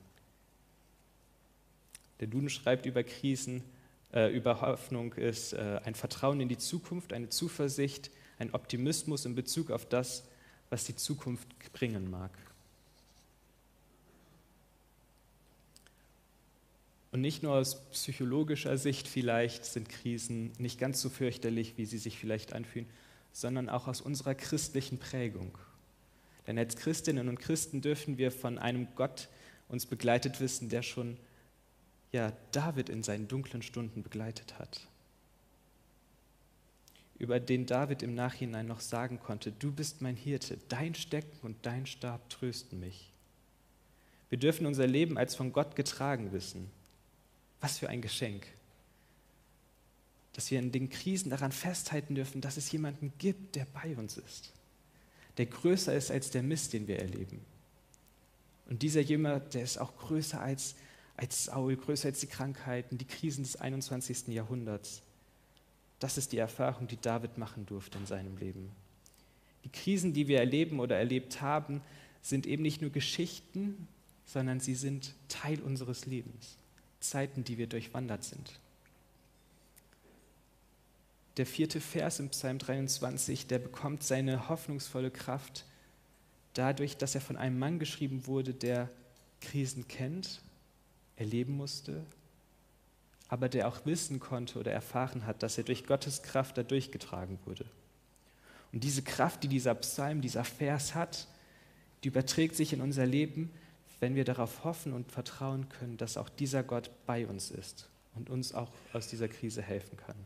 Der 2.20 2.26
Duden 2.26 2.50
schreibt 2.50 2.84
über 2.84 3.04
Krisen, 3.04 3.62
äh, 4.12 4.34
über 4.34 4.60
Hoffnung 4.60 5.12
ist 5.14 5.52
äh, 5.52 5.80
ein 5.84 5.94
Vertrauen 5.94 6.40
in 6.40 6.48
die 6.48 6.58
Zukunft, 6.58 7.12
eine 7.12 7.28
Zuversicht, 7.28 8.10
ein 8.38 8.54
Optimismus 8.54 9.24
in 9.24 9.34
Bezug 9.34 9.70
auf 9.70 9.86
das, 9.86 10.24
was 10.70 10.84
die 10.84 10.96
Zukunft 10.96 11.48
bringen 11.72 12.10
mag. 12.10 12.30
Und 17.10 17.22
nicht 17.22 17.42
nur 17.42 17.54
aus 17.54 17.90
psychologischer 17.90 18.76
Sicht 18.76 19.08
vielleicht 19.08 19.64
sind 19.64 19.88
Krisen 19.88 20.52
nicht 20.58 20.78
ganz 20.78 21.00
so 21.00 21.08
fürchterlich, 21.08 21.78
wie 21.78 21.86
sie 21.86 21.98
sich 21.98 22.18
vielleicht 22.18 22.52
anfühlen, 22.52 22.88
sondern 23.32 23.68
auch 23.68 23.88
aus 23.88 24.00
unserer 24.00 24.34
christlichen 24.34 24.98
Prägung. 24.98 25.56
Denn 26.46 26.58
als 26.58 26.76
Christinnen 26.76 27.28
und 27.28 27.38
Christen 27.38 27.80
dürfen 27.80 28.18
wir 28.18 28.30
von 28.30 28.58
einem 28.58 28.88
Gott 28.94 29.28
uns 29.68 29.86
begleitet 29.86 30.40
wissen, 30.40 30.68
der 30.68 30.82
schon 30.82 31.16
ja, 32.12 32.32
David 32.52 32.88
in 32.88 33.02
seinen 33.02 33.28
dunklen 33.28 33.62
Stunden 33.62 34.02
begleitet 34.02 34.58
hat. 34.58 34.86
Über 37.18 37.40
den 37.40 37.66
David 37.66 38.02
im 38.02 38.14
Nachhinein 38.14 38.66
noch 38.66 38.80
sagen 38.80 39.18
konnte, 39.18 39.50
du 39.50 39.72
bist 39.72 40.00
mein 40.00 40.16
Hirte, 40.16 40.58
dein 40.68 40.94
Stecken 40.94 41.38
und 41.42 41.56
dein 41.66 41.86
Stab 41.86 42.30
trösten 42.30 42.78
mich. 42.78 43.10
Wir 44.30 44.38
dürfen 44.38 44.66
unser 44.66 44.86
Leben 44.86 45.18
als 45.18 45.34
von 45.34 45.52
Gott 45.52 45.74
getragen 45.74 46.32
wissen. 46.32 46.70
Was 47.60 47.78
für 47.78 47.88
ein 47.88 48.02
Geschenk. 48.02 48.46
Dass 50.34 50.50
wir 50.50 50.60
in 50.60 50.70
den 50.70 50.90
Krisen 50.90 51.30
daran 51.30 51.50
festhalten 51.50 52.14
dürfen, 52.14 52.40
dass 52.40 52.56
es 52.56 52.70
jemanden 52.70 53.12
gibt, 53.18 53.56
der 53.56 53.66
bei 53.72 53.96
uns 53.96 54.16
ist. 54.16 54.52
Der 55.38 55.46
größer 55.46 55.94
ist 55.94 56.10
als 56.10 56.30
der 56.30 56.42
Mist, 56.42 56.72
den 56.72 56.86
wir 56.86 57.00
erleben. 57.00 57.40
Und 58.68 58.82
dieser 58.82 59.00
jemand, 59.00 59.54
der 59.54 59.62
ist 59.62 59.78
auch 59.78 59.96
größer 59.96 60.40
als 60.40 60.76
als 61.18 61.46
Saul, 61.46 61.76
größer 61.76 62.08
als 62.08 62.20
die 62.20 62.28
Krankheiten, 62.28 62.96
die 62.96 63.04
Krisen 63.04 63.42
des 63.42 63.56
21. 63.56 64.28
Jahrhunderts. 64.28 65.02
Das 65.98 66.16
ist 66.16 66.30
die 66.30 66.38
Erfahrung, 66.38 66.86
die 66.86 66.96
David 66.96 67.38
machen 67.38 67.66
durfte 67.66 67.98
in 67.98 68.06
seinem 68.06 68.36
Leben. 68.36 68.70
Die 69.64 69.68
Krisen, 69.68 70.12
die 70.12 70.28
wir 70.28 70.38
erleben 70.38 70.78
oder 70.78 70.96
erlebt 70.96 71.40
haben, 71.40 71.82
sind 72.22 72.46
eben 72.46 72.62
nicht 72.62 72.80
nur 72.82 72.90
Geschichten, 72.90 73.88
sondern 74.26 74.60
sie 74.60 74.76
sind 74.76 75.14
Teil 75.28 75.60
unseres 75.60 76.06
Lebens. 76.06 76.56
Zeiten, 77.00 77.42
die 77.42 77.58
wir 77.58 77.66
durchwandert 77.66 78.22
sind. 78.22 78.60
Der 81.36 81.46
vierte 81.46 81.80
Vers 81.80 82.20
im 82.20 82.28
Psalm 82.28 82.58
23, 82.58 83.48
der 83.48 83.58
bekommt 83.58 84.04
seine 84.04 84.48
hoffnungsvolle 84.48 85.10
Kraft 85.10 85.64
dadurch, 86.54 86.96
dass 86.96 87.16
er 87.16 87.20
von 87.20 87.36
einem 87.36 87.58
Mann 87.58 87.80
geschrieben 87.80 88.26
wurde, 88.26 88.54
der 88.54 88.88
Krisen 89.40 89.88
kennt 89.88 90.42
erleben 91.18 91.56
musste, 91.56 92.04
aber 93.28 93.48
der 93.48 93.68
auch 93.68 93.84
wissen 93.84 94.20
konnte 94.20 94.58
oder 94.58 94.72
erfahren 94.72 95.26
hat, 95.26 95.42
dass 95.42 95.58
er 95.58 95.64
durch 95.64 95.86
Gottes 95.86 96.22
Kraft 96.22 96.56
da 96.56 96.62
durchgetragen 96.62 97.38
wurde. 97.44 97.66
Und 98.72 98.84
diese 98.84 99.02
Kraft, 99.02 99.42
die 99.42 99.48
dieser 99.48 99.74
Psalm, 99.74 100.20
dieser 100.20 100.44
Vers 100.44 100.94
hat, 100.94 101.26
die 102.04 102.08
überträgt 102.08 102.54
sich 102.54 102.72
in 102.72 102.80
unser 102.80 103.06
Leben, 103.06 103.50
wenn 104.00 104.14
wir 104.14 104.24
darauf 104.24 104.64
hoffen 104.64 104.92
und 104.92 105.10
vertrauen 105.10 105.68
können, 105.68 105.96
dass 105.96 106.16
auch 106.16 106.28
dieser 106.28 106.62
Gott 106.62 106.90
bei 107.06 107.26
uns 107.26 107.50
ist 107.50 107.88
und 108.14 108.30
uns 108.30 108.54
auch 108.54 108.70
aus 108.92 109.08
dieser 109.08 109.28
Krise 109.28 109.62
helfen 109.62 109.96
kann. 109.96 110.16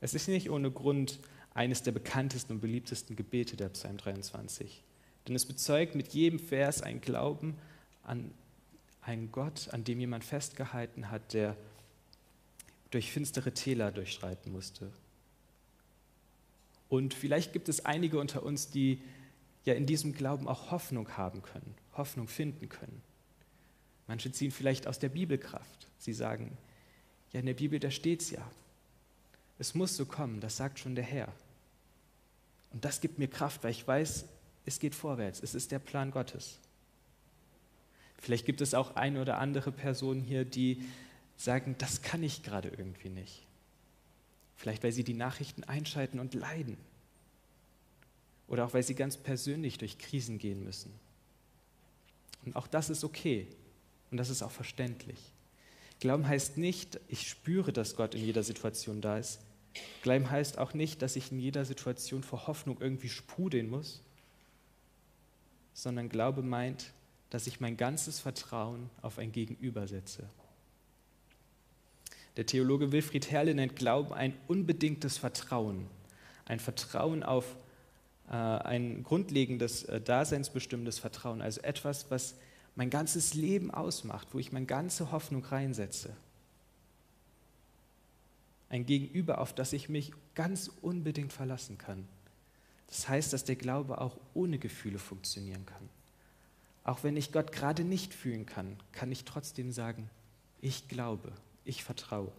Es 0.00 0.14
ist 0.14 0.28
nicht 0.28 0.50
ohne 0.50 0.70
Grund 0.70 1.18
eines 1.52 1.82
der 1.82 1.92
bekanntesten 1.92 2.54
und 2.54 2.60
beliebtesten 2.60 3.16
Gebete 3.16 3.56
der 3.56 3.68
Psalm 3.70 3.96
23, 3.96 4.82
denn 5.26 5.34
es 5.34 5.44
bezeugt 5.44 5.94
mit 5.94 6.14
jedem 6.14 6.38
Vers 6.38 6.82
ein 6.82 7.00
Glauben 7.00 7.56
an 8.04 8.30
ein 9.02 9.32
Gott, 9.32 9.68
an 9.72 9.84
dem 9.84 10.00
jemand 10.00 10.24
festgehalten 10.24 11.10
hat, 11.10 11.32
der 11.32 11.56
durch 12.90 13.10
finstere 13.12 13.52
Täler 13.52 13.92
durchschreiten 13.92 14.52
musste. 14.52 14.90
Und 16.88 17.14
vielleicht 17.14 17.52
gibt 17.52 17.68
es 17.68 17.86
einige 17.86 18.18
unter 18.18 18.42
uns, 18.42 18.70
die 18.70 19.00
ja 19.64 19.74
in 19.74 19.86
diesem 19.86 20.12
Glauben 20.12 20.48
auch 20.48 20.70
Hoffnung 20.70 21.16
haben 21.16 21.42
können, 21.42 21.74
Hoffnung 21.96 22.26
finden 22.26 22.68
können. 22.68 23.00
Manche 24.08 24.32
ziehen 24.32 24.50
vielleicht 24.50 24.88
aus 24.88 24.98
der 24.98 25.08
Bibelkraft. 25.08 25.88
Sie 25.98 26.12
sagen, 26.12 26.56
ja, 27.32 27.40
in 27.40 27.46
der 27.46 27.54
Bibel, 27.54 27.78
da 27.78 27.90
steht 27.90 28.22
es 28.22 28.30
ja. 28.30 28.50
Es 29.58 29.74
muss 29.74 29.96
so 29.96 30.04
kommen, 30.04 30.40
das 30.40 30.56
sagt 30.56 30.80
schon 30.80 30.96
der 30.96 31.04
Herr. 31.04 31.32
Und 32.72 32.84
das 32.84 33.00
gibt 33.00 33.18
mir 33.18 33.28
Kraft, 33.28 33.62
weil 33.62 33.70
ich 33.70 33.86
weiß, 33.86 34.24
es 34.64 34.78
geht 34.80 34.94
vorwärts, 34.94 35.40
es 35.42 35.54
ist 35.54 35.70
der 35.70 35.78
Plan 35.78 36.10
Gottes. 36.10 36.58
Vielleicht 38.20 38.46
gibt 38.46 38.60
es 38.60 38.74
auch 38.74 38.96
eine 38.96 39.20
oder 39.20 39.38
andere 39.38 39.72
Person 39.72 40.20
hier, 40.20 40.44
die 40.44 40.84
sagen, 41.36 41.74
das 41.78 42.02
kann 42.02 42.22
ich 42.22 42.42
gerade 42.42 42.68
irgendwie 42.68 43.08
nicht. 43.08 43.46
Vielleicht 44.56 44.84
weil 44.84 44.92
sie 44.92 45.04
die 45.04 45.14
Nachrichten 45.14 45.64
einschalten 45.64 46.20
und 46.20 46.34
leiden. 46.34 46.76
Oder 48.46 48.66
auch 48.66 48.74
weil 48.74 48.82
sie 48.82 48.94
ganz 48.94 49.16
persönlich 49.16 49.78
durch 49.78 49.96
Krisen 49.96 50.38
gehen 50.38 50.62
müssen. 50.64 50.92
Und 52.44 52.56
auch 52.56 52.66
das 52.66 52.90
ist 52.90 53.04
okay. 53.04 53.46
Und 54.10 54.18
das 54.18 54.28
ist 54.28 54.42
auch 54.42 54.50
verständlich. 54.50 55.18
Glauben 56.00 56.26
heißt 56.26 56.58
nicht, 56.58 57.00
ich 57.08 57.28
spüre, 57.28 57.72
dass 57.72 57.96
Gott 57.96 58.14
in 58.14 58.24
jeder 58.24 58.42
Situation 58.42 59.00
da 59.00 59.18
ist. 59.18 59.40
Glauben 60.02 60.30
heißt 60.30 60.58
auch 60.58 60.74
nicht, 60.74 61.00
dass 61.00 61.16
ich 61.16 61.30
in 61.30 61.38
jeder 61.38 61.64
Situation 61.64 62.22
vor 62.22 62.46
Hoffnung 62.46 62.78
irgendwie 62.80 63.08
sprudeln 63.08 63.70
muss, 63.70 64.02
sondern 65.74 66.08
Glaube 66.08 66.42
meint, 66.42 66.92
dass 67.30 67.46
ich 67.46 67.60
mein 67.60 67.76
ganzes 67.76 68.18
Vertrauen 68.18 68.90
auf 69.02 69.18
ein 69.18 69.32
Gegenüber 69.32 69.86
setze. 69.86 70.28
Der 72.36 72.46
Theologe 72.46 72.92
Wilfried 72.92 73.30
Herrle 73.30 73.54
nennt 73.54 73.76
Glauben 73.76 74.12
ein 74.12 74.34
unbedingtes 74.48 75.18
Vertrauen, 75.18 75.86
ein 76.44 76.60
Vertrauen 76.60 77.22
auf 77.22 77.56
äh, 78.28 78.34
ein 78.34 79.02
grundlegendes, 79.02 79.84
äh, 79.84 80.00
daseinsbestimmendes 80.00 80.98
Vertrauen, 80.98 81.42
also 81.42 81.60
etwas, 81.62 82.10
was 82.10 82.36
mein 82.76 82.90
ganzes 82.90 83.34
Leben 83.34 83.70
ausmacht, 83.70 84.28
wo 84.32 84.38
ich 84.38 84.52
meine 84.52 84.66
ganze 84.66 85.10
Hoffnung 85.10 85.44
reinsetze. 85.44 86.14
Ein 88.68 88.86
Gegenüber, 88.86 89.40
auf 89.40 89.52
das 89.52 89.72
ich 89.72 89.88
mich 89.88 90.12
ganz 90.36 90.70
unbedingt 90.80 91.32
verlassen 91.32 91.76
kann. 91.76 92.06
Das 92.86 93.08
heißt, 93.08 93.32
dass 93.32 93.44
der 93.44 93.56
Glaube 93.56 94.00
auch 94.00 94.16
ohne 94.34 94.58
Gefühle 94.58 94.98
funktionieren 94.98 95.66
kann. 95.66 95.88
Auch 96.84 97.02
wenn 97.02 97.16
ich 97.16 97.32
Gott 97.32 97.52
gerade 97.52 97.84
nicht 97.84 98.14
fühlen 98.14 98.46
kann, 98.46 98.76
kann 98.92 99.12
ich 99.12 99.24
trotzdem 99.24 99.70
sagen, 99.70 100.08
ich 100.60 100.88
glaube, 100.88 101.32
ich 101.64 101.84
vertraue. 101.84 102.32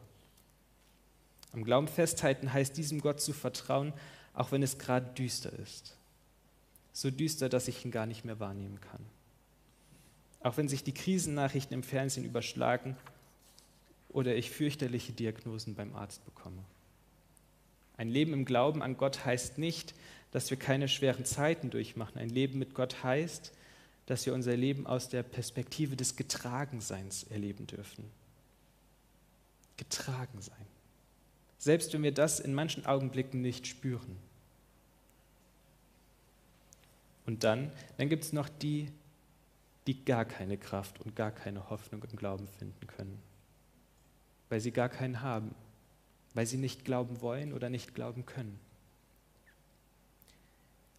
Am 1.53 1.63
Glauben 1.63 1.87
festhalten 1.87 2.51
heißt 2.51 2.77
diesem 2.77 3.01
Gott 3.01 3.21
zu 3.21 3.33
vertrauen, 3.33 3.93
auch 4.33 4.51
wenn 4.51 4.63
es 4.63 4.77
gerade 4.77 5.13
düster 5.13 5.51
ist. 5.59 5.95
So 6.93 7.11
düster, 7.11 7.49
dass 7.49 7.67
ich 7.67 7.83
ihn 7.85 7.91
gar 7.91 8.05
nicht 8.05 8.25
mehr 8.25 8.39
wahrnehmen 8.39 8.79
kann. 8.81 9.05
Auch 10.41 10.57
wenn 10.57 10.67
sich 10.67 10.83
die 10.83 10.93
Krisennachrichten 10.93 11.73
im 11.73 11.83
Fernsehen 11.83 12.25
überschlagen 12.25 12.97
oder 14.09 14.35
ich 14.35 14.49
fürchterliche 14.49 15.13
Diagnosen 15.13 15.75
beim 15.75 15.95
Arzt 15.95 16.25
bekomme. 16.25 16.63
Ein 17.97 18.09
Leben 18.09 18.33
im 18.33 18.45
Glauben 18.45 18.81
an 18.81 18.97
Gott 18.97 19.25
heißt 19.25 19.57
nicht, 19.57 19.93
dass 20.31 20.49
wir 20.49 20.57
keine 20.57 20.87
schweren 20.87 21.25
Zeiten 21.25 21.69
durchmachen. 21.69 22.19
Ein 22.19 22.29
Leben 22.29 22.57
mit 22.57 22.73
Gott 22.73 23.03
heißt, 23.03 23.53
dass 24.05 24.25
wir 24.25 24.33
unser 24.33 24.55
Leben 24.57 24.87
aus 24.87 25.09
der 25.09 25.23
Perspektive 25.23 25.95
des 25.95 26.15
Getragenseins 26.15 27.23
erleben 27.23 27.67
dürfen. 27.67 28.05
Getragen 29.77 30.41
sein. 30.41 30.65
Selbst 31.57 31.93
wenn 31.93 32.03
wir 32.03 32.13
das 32.13 32.39
in 32.39 32.53
manchen 32.53 32.85
Augenblicken 32.85 33.41
nicht 33.41 33.67
spüren. 33.67 34.17
Und 37.25 37.43
dann, 37.43 37.71
dann 37.97 38.09
gibt 38.09 38.23
es 38.23 38.33
noch 38.33 38.49
die, 38.49 38.91
die 39.87 40.03
gar 40.03 40.25
keine 40.25 40.57
Kraft 40.57 40.99
und 41.01 41.15
gar 41.15 41.31
keine 41.31 41.69
Hoffnung 41.69 42.03
im 42.03 42.15
Glauben 42.15 42.47
finden 42.47 42.87
können, 42.87 43.19
weil 44.49 44.59
sie 44.59 44.71
gar 44.71 44.89
keinen 44.89 45.21
haben, 45.21 45.55
weil 46.33 46.45
sie 46.45 46.57
nicht 46.57 46.85
glauben 46.85 47.21
wollen 47.21 47.53
oder 47.53 47.69
nicht 47.69 47.95
glauben 47.95 48.25
können. 48.25 48.59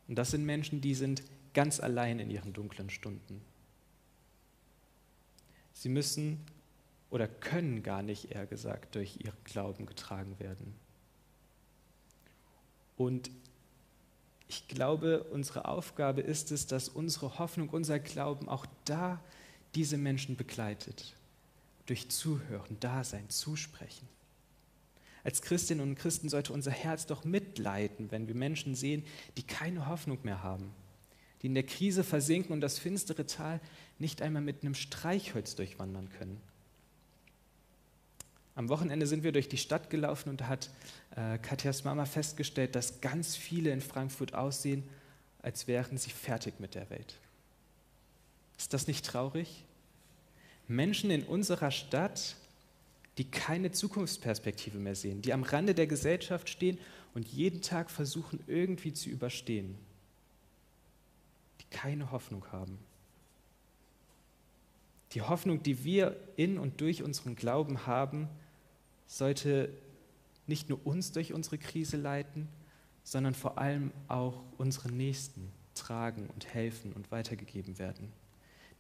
Und 0.09 0.17
das 0.17 0.31
sind 0.31 0.45
Menschen, 0.45 0.81
die 0.81 0.95
sind 0.95 1.23
ganz 1.55 1.81
allein 1.81 2.19
in 2.19 2.31
ihren 2.31 2.53
dunklen 2.53 2.91
Stunden. 2.91 3.43
Sie 5.73 5.89
müssen 5.89 6.45
oder 7.11 7.29
können 7.29 7.83
gar 7.83 8.03
nicht, 8.03 8.33
eher 8.33 8.47
gesagt, 8.47 8.95
durch 8.95 9.19
ihren 9.21 9.45
Glauben 9.45 9.85
getragen 9.87 10.39
werden. 10.39 10.75
Und 12.97 13.31
ich 14.49 14.69
glaube, 14.69 15.25
unsere 15.25 15.67
Aufgabe 15.67 16.21
ist 16.21 16.53
es, 16.53 16.67
dass 16.67 16.89
unsere 16.89 17.39
Hoffnung, 17.39 17.69
unser 17.71 17.99
Glauben 17.99 18.49
auch 18.49 18.67
da 18.85 19.23
diese 19.75 19.97
Menschen 19.97 20.37
begleitet. 20.37 21.15
Durch 21.87 22.11
Zuhören, 22.11 22.79
Dasein, 22.79 23.29
Zusprechen. 23.29 24.09
Als 25.25 25.43
Christinnen 25.43 25.87
und 25.89 25.95
Christen 25.97 26.29
sollte 26.29 26.53
unser 26.53 26.71
Herz 26.71 27.07
doch 27.07 27.25
mitleiden, 27.25 28.11
wenn 28.11 28.29
wir 28.29 28.35
Menschen 28.35 28.75
sehen, 28.75 29.05
die 29.37 29.43
keine 29.43 29.87
Hoffnung 29.87 30.19
mehr 30.23 30.43
haben, 30.43 30.73
die 31.43 31.49
in 31.49 31.55
der 31.55 31.65
Krise 31.65 32.05
versinken 32.05 32.53
und 32.53 32.61
das 32.61 32.79
finstere 32.79 33.27
Tal 33.27 33.61
nicht 33.99 34.23
einmal 34.23 34.43
mit 34.43 34.63
einem 34.63 34.75
Streichholz 34.75 35.55
durchwandern 35.57 36.09
können. 36.19 36.41
Am 38.55 38.69
Wochenende 38.69 39.07
sind 39.07 39.25
wir 39.25 39.33
durch 39.33 39.49
die 39.49 39.57
Stadt 39.57 39.91
gelaufen 39.91 40.29
und 40.29 40.43
da 40.43 40.49
hat 40.49 40.71
äh, 41.17 41.39
Katjas 41.39 41.85
Mama 41.85 42.05
festgestellt, 42.05 42.75
dass 42.75 43.01
ganz 43.01 43.35
viele 43.35 43.71
in 43.71 43.81
Frankfurt 43.81 44.35
aussehen, 44.35 44.85
als 45.41 45.67
wären 45.67 45.97
sie 45.97 46.11
fertig 46.11 46.61
mit 46.61 46.75
der 46.75 46.89
Welt. 46.91 47.19
Ist 48.59 48.75
das 48.75 48.87
nicht 48.87 49.05
traurig? 49.05 49.65
Menschen 50.69 51.11
in 51.11 51.25
unserer 51.25 51.71
Stadt, 51.71 52.37
die 53.19 53.25
keine 53.25 53.73
Zukunftsperspektive 53.73 54.79
mehr 54.79 54.95
sehen, 54.95 55.23
die 55.23 55.33
am 55.33 55.43
Rande 55.43 55.75
der 55.75 55.87
Gesellschaft 55.87 56.49
stehen 56.49 56.79
und 57.15 57.27
jeden 57.27 57.63
Tag 57.63 57.91
versuchen 57.91 58.41
irgendwie 58.47 58.93
zu 58.93 59.09
überstehen, 59.09 59.77
keine 61.73 62.12
Hoffnung 62.12 62.45
haben. 62.52 62.79
Die 65.12 65.23
Hoffnung, 65.23 65.62
die 65.62 65.85
wir 65.85 66.17
in 66.37 66.59
und 66.59 66.81
durch 66.81 67.02
unseren 67.02 67.35
Glauben 67.35 67.87
haben, 67.87 68.29
sollte 69.07 69.69
nicht 70.47 70.69
nur 70.69 70.87
uns 70.87 71.12
durch 71.12 71.33
unsere 71.33 71.59
Krise 71.59 71.97
leiten, 71.97 72.49
sondern 73.05 73.35
vor 73.35 73.59
allem 73.59 73.93
auch 74.09 74.43
unsere 74.59 74.91
Nächsten 74.91 75.50
tragen 75.75 76.29
und 76.35 76.55
helfen 76.55 76.93
und 76.93 77.11
weitergegeben 77.11 77.79
werden. 77.79 78.12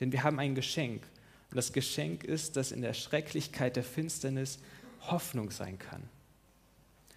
Denn 0.00 0.12
wir 0.12 0.22
haben 0.22 0.38
ein 0.38 0.54
Geschenk. 0.54 1.02
Und 1.50 1.56
das 1.56 1.72
Geschenk 1.72 2.24
ist, 2.24 2.56
dass 2.56 2.72
in 2.72 2.82
der 2.82 2.94
Schrecklichkeit 2.94 3.76
der 3.76 3.84
Finsternis 3.84 4.58
Hoffnung 5.00 5.50
sein 5.50 5.78
kann. 5.78 6.02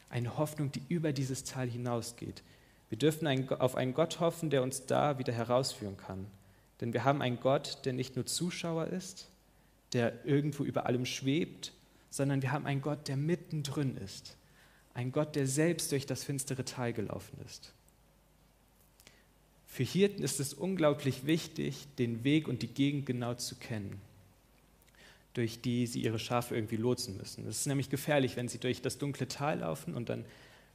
Eine 0.10 0.38
Hoffnung, 0.38 0.72
die 0.72 0.82
über 0.90 1.14
dieses 1.14 1.44
Tal 1.44 1.70
hinausgeht. 1.70 2.44
Wir 2.90 2.98
dürfen 2.98 3.50
auf 3.50 3.76
einen 3.76 3.94
Gott 3.94 4.20
hoffen, 4.20 4.50
der 4.50 4.64
uns 4.64 4.86
da 4.86 5.18
wieder 5.18 5.34
herausführen 5.34 5.98
kann. 5.98 6.28
Denn 6.82 6.94
wir 6.94 7.04
haben 7.04 7.22
einen 7.22 7.40
Gott, 7.40 7.80
der 7.86 7.94
nicht 7.94 8.16
nur 8.16 8.26
Zuschauer 8.26 8.88
ist, 8.88 9.30
der 9.94 10.26
irgendwo 10.26 10.64
über 10.64 10.86
allem 10.86 11.06
schwebt, 11.06 11.72
sondern 12.10 12.42
wir 12.42 12.52
haben 12.52 12.66
einen 12.66 12.82
Gott, 12.82 13.08
der 13.08 13.18
mittendrin 13.18 13.98
ist. 13.98 14.38
Ein 14.94 15.12
Gott, 15.12 15.36
der 15.36 15.48
selbst 15.48 15.92
durch 15.92 16.06
das 16.06 16.24
finstere 16.24 16.64
Tal 16.64 16.94
gelaufen 16.94 17.38
ist. 17.46 17.74
Für 19.68 19.84
Hirten 19.84 20.24
ist 20.24 20.40
es 20.40 20.54
unglaublich 20.54 21.26
wichtig, 21.26 21.88
den 21.98 22.24
Weg 22.24 22.48
und 22.48 22.62
die 22.62 22.68
Gegend 22.68 23.06
genau 23.06 23.34
zu 23.34 23.56
kennen, 23.56 24.00
durch 25.34 25.60
die 25.60 25.86
sie 25.86 26.02
ihre 26.02 26.20
Schafe 26.20 26.56
irgendwie 26.56 26.78
lotsen 26.78 27.18
müssen. 27.18 27.46
Es 27.46 27.60
ist 27.60 27.68
nämlich 27.68 27.90
gefährlich, 27.90 28.38
wenn 28.38 28.48
sie 28.48 28.60
durch 28.60 28.82
das 28.82 28.98
dunkle 28.98 29.28
Tal 29.28 29.60
laufen 29.60 29.94
und 29.94 30.08
dann 30.08 30.24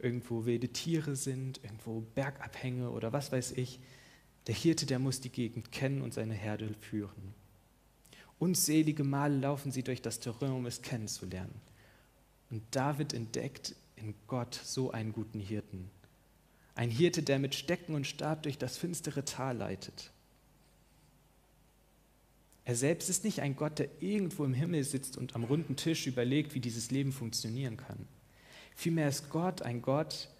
irgendwo 0.02 0.44
wilde 0.44 0.68
Tiere 0.68 1.16
sind, 1.16 1.62
irgendwo 1.62 2.00
Bergabhänge 2.14 2.90
oder 2.90 3.12
was 3.12 3.32
weiß 3.32 3.52
ich. 3.52 3.80
Der 4.46 4.54
Hirte, 4.54 4.86
der 4.86 4.98
muss 4.98 5.20
die 5.20 5.30
Gegend 5.30 5.72
kennen 5.72 6.02
und 6.02 6.14
seine 6.14 6.34
Herde 6.34 6.74
führen. 6.80 7.34
Unzählige 8.38 9.04
Male 9.04 9.36
laufen 9.36 9.70
sie 9.70 9.82
durch 9.82 10.00
das 10.00 10.18
Terrain, 10.18 10.52
um 10.52 10.66
es 10.66 10.82
kennenzulernen. 10.82 11.60
Und 12.50 12.62
David 12.70 13.12
entdeckt 13.12 13.76
in 13.96 14.14
Gott 14.26 14.54
so 14.54 14.90
einen 14.90 15.12
guten 15.12 15.40
Hirten. 15.40 15.90
Ein 16.74 16.90
Hirte, 16.90 17.22
der 17.22 17.38
mit 17.38 17.54
Stecken 17.54 17.94
und 17.94 18.06
Stab 18.06 18.42
durch 18.44 18.56
das 18.56 18.78
finstere 18.78 19.24
Tal 19.24 19.58
leitet. 19.58 20.10
Er 22.64 22.76
selbst 22.76 23.10
ist 23.10 23.24
nicht 23.24 23.40
ein 23.40 23.56
Gott, 23.56 23.78
der 23.78 23.88
irgendwo 24.00 24.44
im 24.44 24.54
Himmel 24.54 24.84
sitzt 24.84 25.16
und 25.16 25.34
am 25.34 25.44
runden 25.44 25.76
Tisch 25.76 26.06
überlegt, 26.06 26.54
wie 26.54 26.60
dieses 26.60 26.90
Leben 26.90 27.12
funktionieren 27.12 27.76
kann. 27.76 28.06
Vielmehr 28.80 29.10
ist 29.10 29.28
Gott 29.28 29.60
ein 29.60 29.82
Gott, 29.82 30.30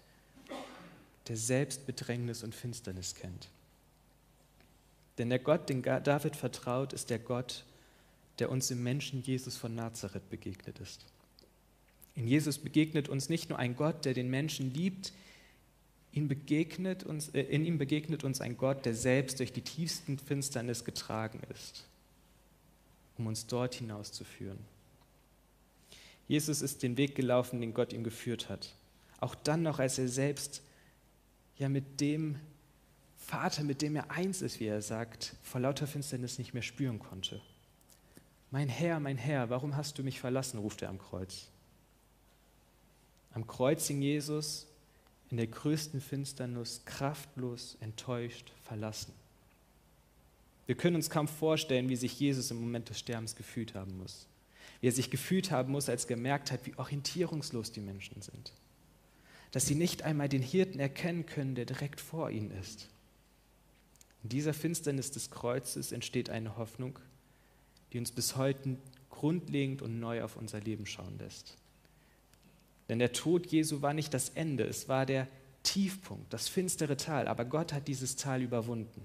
der 1.27 1.37
selbst 1.37 1.85
Bedrängnis 1.85 2.41
und 2.41 2.55
Finsternis 2.55 3.13
kennt. 3.13 3.49
Denn 5.19 5.29
der 5.29 5.37
Gott, 5.37 5.69
den 5.69 5.83
David 5.83 6.35
vertraut, 6.35 6.91
ist 6.91 7.11
der 7.11 7.19
Gott, 7.19 7.65
der 8.39 8.49
uns 8.49 8.71
im 8.71 8.81
Menschen 8.81 9.21
Jesus 9.21 9.57
von 9.57 9.75
Nazareth 9.75 10.27
begegnet 10.31 10.79
ist. 10.79 11.05
In 12.15 12.27
Jesus 12.27 12.57
begegnet 12.57 13.09
uns 13.09 13.29
nicht 13.29 13.49
nur 13.49 13.59
ein 13.59 13.75
Gott, 13.75 14.05
der 14.05 14.15
den 14.15 14.31
Menschen 14.31 14.73
liebt, 14.73 15.13
ihn 16.11 16.27
begegnet 16.27 17.03
uns, 17.03 17.29
äh, 17.29 17.43
in 17.43 17.63
ihm 17.63 17.77
begegnet 17.77 18.23
uns 18.23 18.41
ein 18.41 18.57
Gott, 18.57 18.87
der 18.87 18.95
selbst 18.95 19.37
durch 19.37 19.53
die 19.53 19.61
tiefsten 19.61 20.17
Finsternis 20.17 20.83
getragen 20.83 21.41
ist, 21.53 21.85
um 23.19 23.27
uns 23.27 23.45
dort 23.45 23.75
hinauszuführen. 23.75 24.57
Jesus 26.31 26.61
ist 26.61 26.81
den 26.81 26.95
Weg 26.95 27.15
gelaufen, 27.15 27.59
den 27.59 27.73
Gott 27.73 27.91
ihm 27.91 28.05
geführt 28.05 28.47
hat. 28.47 28.73
Auch 29.19 29.35
dann 29.35 29.63
noch, 29.63 29.79
als 29.79 29.97
er 29.97 30.07
selbst 30.07 30.63
ja 31.57 31.67
mit 31.67 31.99
dem 31.99 32.39
Vater, 33.17 33.65
mit 33.65 33.81
dem 33.81 33.97
er 33.97 34.11
eins 34.11 34.41
ist, 34.41 34.61
wie 34.61 34.67
er 34.67 34.81
sagt, 34.81 35.35
vor 35.43 35.59
lauter 35.59 35.87
Finsternis 35.87 36.37
nicht 36.37 36.53
mehr 36.53 36.63
spüren 36.63 36.99
konnte. 36.99 37.41
Mein 38.49 38.69
Herr, 38.69 39.01
mein 39.01 39.17
Herr, 39.17 39.49
warum 39.49 39.75
hast 39.75 39.99
du 39.99 40.03
mich 40.03 40.21
verlassen? 40.21 40.59
ruft 40.59 40.81
er 40.81 40.87
am 40.87 40.99
Kreuz. 40.99 41.49
Am 43.33 43.45
Kreuz 43.45 43.87
hing 43.87 44.01
Jesus 44.01 44.67
in 45.31 45.35
der 45.35 45.47
größten 45.47 45.99
Finsternis, 45.99 46.83
kraftlos, 46.85 47.75
enttäuscht, 47.81 48.53
verlassen. 48.63 49.11
Wir 50.65 50.75
können 50.75 50.95
uns 50.95 51.09
kaum 51.09 51.27
vorstellen, 51.27 51.89
wie 51.89 51.97
sich 51.97 52.17
Jesus 52.17 52.51
im 52.51 52.61
Moment 52.61 52.87
des 52.87 52.99
Sterbens 52.99 53.35
gefühlt 53.35 53.75
haben 53.75 53.97
muss. 53.97 54.27
Wie 54.81 54.87
er 54.87 54.91
sich 54.91 55.09
gefühlt 55.09 55.51
haben 55.51 55.71
muss, 55.71 55.89
als 55.89 56.07
gemerkt 56.07 56.51
hat, 56.51 56.65
wie 56.65 56.75
orientierungslos 56.77 57.71
die 57.71 57.79
Menschen 57.79 58.21
sind. 58.21 58.53
Dass 59.51 59.65
sie 59.65 59.75
nicht 59.75 60.03
einmal 60.03 60.27
den 60.27 60.41
Hirten 60.41 60.79
erkennen 60.79 61.25
können, 61.25 61.55
der 61.55 61.65
direkt 61.65 62.01
vor 62.01 62.29
ihnen 62.29 62.51
ist. 62.51 62.89
In 64.23 64.29
dieser 64.29 64.53
Finsternis 64.53 65.11
des 65.11 65.31
Kreuzes 65.31 65.91
entsteht 65.91 66.29
eine 66.29 66.57
Hoffnung, 66.57 66.99
die 67.93 67.99
uns 67.99 68.11
bis 68.11 68.35
heute 68.35 68.77
grundlegend 69.09 69.81
und 69.81 69.99
neu 69.99 70.23
auf 70.23 70.35
unser 70.35 70.59
Leben 70.59 70.85
schauen 70.85 71.17
lässt. 71.19 71.57
Denn 72.89 72.99
der 72.99 73.13
Tod 73.13 73.47
Jesu 73.47 73.81
war 73.81 73.93
nicht 73.93 74.13
das 74.13 74.29
Ende, 74.29 74.63
es 74.63 74.89
war 74.89 75.05
der 75.05 75.27
Tiefpunkt, 75.63 76.33
das 76.33 76.47
finstere 76.47 76.97
Tal, 76.97 77.27
aber 77.27 77.45
Gott 77.45 77.73
hat 77.73 77.87
dieses 77.87 78.15
Tal 78.15 78.41
überwunden. 78.41 79.03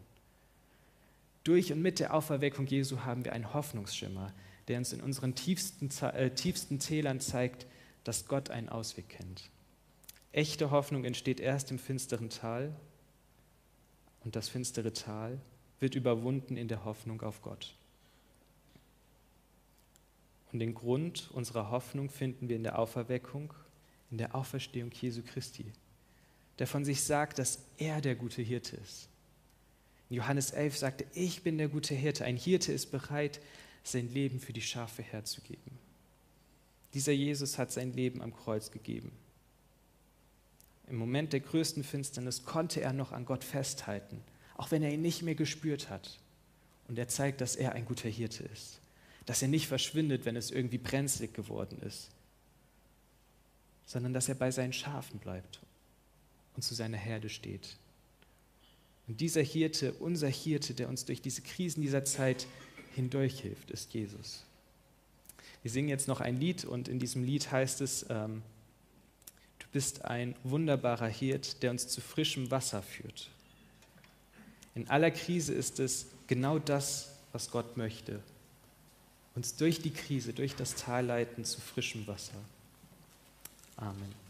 Durch 1.45 1.73
und 1.73 1.83
mit 1.83 2.01
der 2.01 2.15
Auferweckung 2.15 2.67
Jesu 2.67 3.01
haben 3.01 3.25
wir 3.25 3.33
einen 3.33 3.55
Hoffnungsschimmer, 3.55 4.33
der 4.69 4.79
uns 4.79 4.93
in 4.93 5.01
unseren 5.01 5.35
tiefsten, 5.35 5.91
äh, 6.03 6.31
tiefsten 6.31 6.79
Tälern 6.79 7.21
zeigt, 7.21 7.67
dass 8.05 8.27
Gott 8.27 8.51
einen 8.51 8.69
Ausweg 8.69 9.09
kennt. 9.09 9.51
Echte 10.33 10.71
Hoffnung 10.71 11.05
entsteht 11.05 11.41
erst 11.41 11.71
im 11.71 11.79
finsteren 11.79 12.31
Tal 12.31 12.75
und 14.25 14.37
das 14.37 14.49
finstere 14.49 14.93
Tal 14.93 15.41
wird 15.81 15.95
überwunden 15.95 16.57
in 16.57 16.69
der 16.69 16.85
Hoffnung 16.85 17.23
auf 17.23 17.43
Gott. 17.43 17.75
Und 20.53 20.61
den 20.61 20.75
Grund 20.75 21.31
unserer 21.33 21.71
Hoffnung 21.71 22.11
finden 22.11 22.49
wir 22.49 22.57
in 22.57 22.63
der 22.63 22.79
Auferweckung, 22.79 23.53
in 24.11 24.19
der 24.19 24.35
Auferstehung 24.35 24.91
Jesu 24.91 25.23
Christi, 25.23 25.73
der 26.59 26.67
von 26.67 26.85
sich 26.85 27.03
sagt, 27.03 27.39
dass 27.39 27.61
er 27.77 28.01
der 28.01 28.15
gute 28.15 28.43
Hirte 28.43 28.77
ist. 28.77 29.09
Johannes 30.09 30.53
11 30.53 30.79
sagte, 30.79 31.07
ich 31.15 31.43
bin 31.43 31.59
der 31.59 31.69
gute 31.69 31.95
Hirte. 31.95 32.25
Ein 32.25 32.37
Hirte 32.37 32.73
ist 32.73 32.93
bereit, 32.93 33.41
sein 33.87 34.13
Leben 34.13 34.41
für 34.41 34.53
die 34.53 34.63
Schafe 34.63 35.03
herzugeben. 35.03 35.79
Dieser 36.95 37.13
Jesus 37.13 37.59
hat 37.59 37.73
sein 37.73 37.93
Leben 37.93 38.23
am 38.23 38.35
Kreuz 38.35 38.71
gegeben. 38.71 39.13
Im 40.89 40.97
Moment 40.97 41.33
der 41.33 41.41
größten 41.41 41.85
Finsternis 41.85 42.45
konnte 42.45 42.81
er 42.81 42.93
noch 42.93 43.13
an 43.13 43.25
Gott 43.27 43.45
festhalten, 43.45 44.23
auch 44.57 44.71
wenn 44.71 44.83
er 44.83 44.93
ihn 44.93 45.03
nicht 45.03 45.23
mehr 45.23 45.35
gespürt 45.35 45.91
hat. 45.91 46.19
Und 46.89 46.99
er 46.99 47.09
zeigt, 47.09 47.41
dass 47.41 47.57
er 47.57 47.73
ein 47.73 47.85
guter 47.85 48.09
Hirte 48.09 48.45
ist 48.45 48.81
dass 49.27 49.43
er 49.43 49.49
nicht 49.49 49.67
verschwindet, 49.67 50.25
wenn 50.25 50.37
es 50.37 50.51
irgendwie 50.51 50.79
brenzlig 50.79 51.35
geworden 51.35 51.81
ist, 51.83 52.09
sondern 53.85 54.15
dass 54.15 54.29
er 54.29 54.37
bei 54.37 54.51
seinen 54.53 54.73
Schafen 54.73 55.19
bleibt 55.19 55.61
und 56.55 56.63
zu 56.63 56.75
seiner 56.75 56.97
Herde 56.97 57.29
steht. 57.29 57.77
Und 59.09 59.21
dieser 59.21 59.43
Hirte, 59.43 59.93
unser 59.95 60.29
Hirte, 60.29 60.75
der 60.75 60.89
uns 60.89 61.05
durch 61.05 61.21
diese 61.21 61.43
Krisen 61.43 61.83
dieser 61.83 62.05
Zeit 62.05 62.47
hindurch 62.97 63.41
hilft, 63.41 63.71
ist 63.71 63.95
Jesus. 63.95 64.43
Wir 65.63 65.71
singen 65.71 65.89
jetzt 65.89 66.09
noch 66.09 66.21
ein 66.21 66.39
Lied 66.39 66.65
und 66.65 66.89
in 66.89 66.99
diesem 66.99 67.23
Lied 67.23 67.51
heißt 67.53 67.81
es, 67.81 68.07
ähm, 68.09 68.43
du 69.59 69.67
bist 69.73 70.05
ein 70.05 70.35
wunderbarer 70.43 71.09
Hirt, 71.09 71.63
der 71.63 71.71
uns 71.71 71.87
zu 71.89 72.01
frischem 72.01 72.51
Wasser 72.51 72.83
führt. 72.83 73.31
In 74.75 74.89
aller 74.89 75.11
Krise 75.11 75.55
ist 75.55 75.79
es 75.79 76.07
genau 76.27 76.59
das, 76.59 77.13
was 77.33 77.51
Gott 77.51 77.77
möchte. 77.77 78.21
Uns 79.35 79.57
durch 79.57 79.81
die 79.81 79.93
Krise, 79.93 80.33
durch 80.33 80.55
das 80.55 80.75
Tal 80.75 81.07
leiten 81.07 81.45
zu 81.45 81.61
frischem 81.61 82.07
Wasser. 82.07 82.39
Amen. 83.77 84.26